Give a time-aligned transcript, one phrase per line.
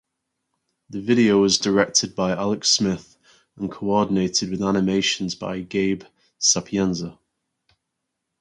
[0.89, 3.19] The video was directed by Alex Smith
[3.55, 6.01] and coordinated with animations by Gabe
[6.39, 7.19] Sapienza.